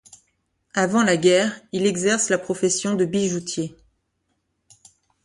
[0.73, 3.77] Avant la Guerre, il exerce la profession de bijoutier.